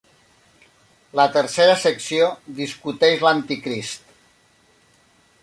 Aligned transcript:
La 1.19 1.25
tercera 1.35 1.75
secció 1.83 2.31
discuteix 2.61 3.23
l'Anticrist. 3.27 4.11